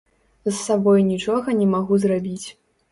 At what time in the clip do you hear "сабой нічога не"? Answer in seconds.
0.67-1.69